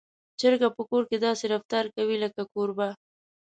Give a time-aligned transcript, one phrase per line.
[0.39, 2.89] چرګه په کور کې داسې رفتار کوي لکه کوربه.